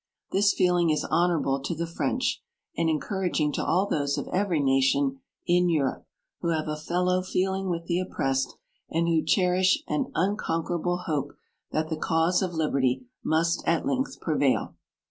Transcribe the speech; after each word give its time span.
This 0.31 0.51
feeling 0.51 0.89
is 0.89 1.05
honourable 1.05 1.59
to 1.59 1.75
the 1.75 1.85
French, 1.85 2.41
and 2.75 2.89
encou 2.89 3.21
raging 3.21 3.51
to 3.53 3.63
all 3.63 3.85
those 3.85 4.17
of 4.17 4.27
every 4.29 4.59
nation 4.59 5.19
m 5.47 5.69
Europe 5.69 6.07
who 6.39 6.47
have 6.49 6.67
a 6.67 6.75
fellow 6.75 7.21
feeling 7.21 7.69
with 7.69 7.85
the 7.85 7.99
oppressed, 7.99 8.55
and 8.89 9.07
who 9.07 9.23
cherish 9.23 9.83
an 9.87 10.11
un 10.15 10.37
conquerable 10.37 11.03
hope 11.05 11.33
that 11.71 11.89
the 11.89 11.97
cause 11.97 12.41
of 12.41 12.55
liberty 12.55 13.05
must 13.23 13.61
at 13.67 13.85
length 13.85 14.19
prevail. 14.19 14.73